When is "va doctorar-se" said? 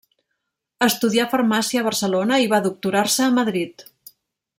2.55-3.25